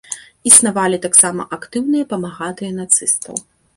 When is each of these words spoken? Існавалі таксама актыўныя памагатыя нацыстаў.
Існавалі 0.51 0.97
таксама 1.03 1.45
актыўныя 1.57 2.07
памагатыя 2.15 2.71
нацыстаў. 2.83 3.35